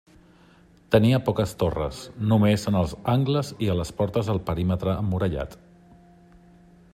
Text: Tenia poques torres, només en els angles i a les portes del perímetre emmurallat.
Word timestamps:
Tenia 0.93 1.19
poques 1.25 1.51
torres, 1.63 1.99
només 2.31 2.65
en 2.71 2.77
els 2.79 2.95
angles 3.13 3.53
i 3.67 3.69
a 3.75 3.77
les 3.81 3.93
portes 4.01 4.31
del 4.33 4.41
perímetre 4.49 4.97
emmurallat. 5.05 5.55